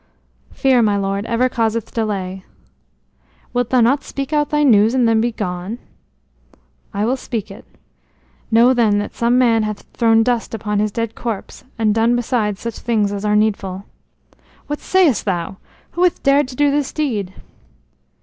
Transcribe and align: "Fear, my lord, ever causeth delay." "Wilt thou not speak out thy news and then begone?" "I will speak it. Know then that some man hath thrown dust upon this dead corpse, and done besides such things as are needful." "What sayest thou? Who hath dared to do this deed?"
"Fear, 0.53 0.81
my 0.81 0.97
lord, 0.97 1.27
ever 1.27 1.47
causeth 1.47 1.93
delay." 1.93 2.43
"Wilt 3.53 3.69
thou 3.69 3.81
not 3.81 4.03
speak 4.03 4.33
out 4.33 4.49
thy 4.49 4.63
news 4.63 4.95
and 4.95 5.07
then 5.07 5.21
begone?" 5.21 5.77
"I 6.91 7.05
will 7.05 7.15
speak 7.15 7.51
it. 7.51 7.65
Know 8.49 8.73
then 8.73 8.97
that 8.97 9.13
some 9.13 9.37
man 9.37 9.61
hath 9.61 9.81
thrown 9.93 10.23
dust 10.23 10.55
upon 10.55 10.79
this 10.79 10.89
dead 10.89 11.13
corpse, 11.13 11.65
and 11.77 11.93
done 11.93 12.15
besides 12.15 12.61
such 12.61 12.79
things 12.79 13.11
as 13.11 13.23
are 13.23 13.35
needful." 13.35 13.85
"What 14.65 14.79
sayest 14.79 15.25
thou? 15.25 15.57
Who 15.91 16.01
hath 16.01 16.23
dared 16.23 16.47
to 16.47 16.55
do 16.55 16.71
this 16.71 16.91
deed?" 16.91 17.35